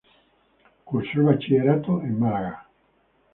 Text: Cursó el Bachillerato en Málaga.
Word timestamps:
Cursó 0.83 1.19
el 1.19 1.25
Bachillerato 1.27 2.01
en 2.01 2.19
Málaga. 2.19 2.67